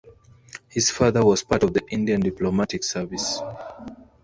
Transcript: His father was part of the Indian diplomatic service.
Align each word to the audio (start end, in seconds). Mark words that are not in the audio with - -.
His 0.67 0.89
father 0.89 1.23
was 1.23 1.43
part 1.43 1.61
of 1.61 1.73
the 1.75 1.87
Indian 1.89 2.21
diplomatic 2.21 2.83
service. 2.83 3.39